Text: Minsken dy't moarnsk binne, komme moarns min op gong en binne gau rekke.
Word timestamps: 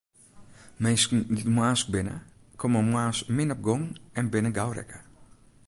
Minsken 0.83 1.19
dy't 1.35 1.53
moarnsk 1.57 1.87
binne, 1.93 2.17
komme 2.59 2.79
moarns 2.91 3.19
min 3.35 3.53
op 3.55 3.61
gong 3.67 3.85
en 4.19 4.31
binne 4.33 4.51
gau 4.57 4.69
rekke. 4.77 4.99